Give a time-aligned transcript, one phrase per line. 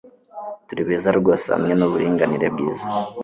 [0.67, 2.85] Turi beza rwose hamwe nuburinganire bwiza